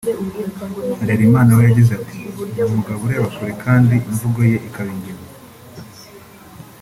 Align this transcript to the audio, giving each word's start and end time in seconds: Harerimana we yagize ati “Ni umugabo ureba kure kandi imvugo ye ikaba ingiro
Harerimana 0.99 1.51
we 1.57 1.63
yagize 1.67 1.91
ati 2.01 2.19
“Ni 2.53 2.61
umugabo 2.69 2.99
ureba 3.03 3.27
kure 3.35 3.53
kandi 3.63 3.93
imvugo 4.09 4.39
ye 4.51 4.57
ikaba 4.67 4.89
ingiro 4.95 5.21